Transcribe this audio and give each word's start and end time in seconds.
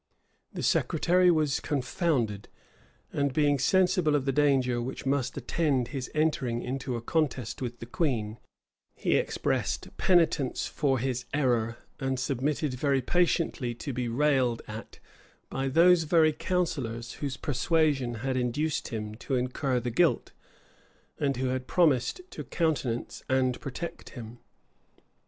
The 0.51 0.63
secretary 0.63 1.29
was 1.29 1.59
confounded; 1.59 2.47
and 3.13 3.31
being 3.31 3.59
sensible 3.59 4.15
of 4.15 4.25
the 4.25 4.31
danger 4.31 4.81
which 4.81 5.05
must 5.05 5.37
attend 5.37 5.89
his 5.89 6.09
entering 6.15 6.63
into 6.63 6.95
a 6.95 7.03
contest 7.03 7.61
with 7.61 7.77
the 7.77 7.85
queen, 7.85 8.39
he 8.95 9.13
expressed 9.15 9.95
penitence 9.97 10.65
for 10.65 10.97
his 10.97 11.25
error, 11.35 11.77
and 11.99 12.19
submitted 12.19 12.73
very 12.73 12.99
patiently 12.99 13.75
to 13.75 13.93
be 13.93 14.07
railed 14.09 14.63
at 14.67 14.97
by 15.51 15.67
those 15.67 16.01
very 16.05 16.33
counsellors 16.33 17.11
whose 17.21 17.37
persuasion 17.37 18.15
had 18.25 18.35
induced 18.35 18.87
him 18.87 19.13
to 19.13 19.35
incur 19.35 19.79
the 19.79 19.91
guilt, 19.91 20.31
and 21.19 21.37
who 21.37 21.49
had 21.49 21.67
promised 21.67 22.21
to 22.31 22.43
countenance 22.43 23.23
and 23.29 23.61
protect 23.61 24.09
him. 24.17 24.39